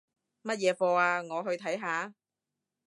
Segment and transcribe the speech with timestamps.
[0.41, 1.21] 乜嘢課吖？
[1.31, 2.11] 我去睇下